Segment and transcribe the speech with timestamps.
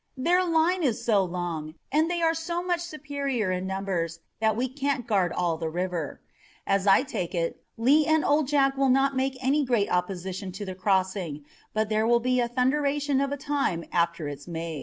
[0.17, 4.67] Their line is so long and they are so much superior in numbers that we
[4.67, 6.21] can't guard all the river.
[6.65, 10.65] As I take it, Lee and Old Jack will not make any great opposition to
[10.65, 11.45] the crossing,
[11.75, 14.79] but there will be a thunderation of a time after it's made."